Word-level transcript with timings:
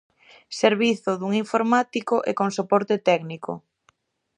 Servizo 0.61 1.11
dun 1.19 1.31
informático 1.43 2.15
e 2.29 2.31
con 2.39 2.49
soporte 2.57 2.95
técnico. 3.09 3.51